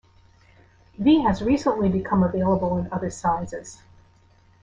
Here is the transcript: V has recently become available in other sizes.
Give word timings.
V 0.97 1.21
has 1.21 1.43
recently 1.43 1.87
become 1.87 2.23
available 2.23 2.75
in 2.79 2.91
other 2.91 3.11
sizes. 3.11 3.83